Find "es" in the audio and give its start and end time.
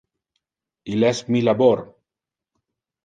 1.11-1.21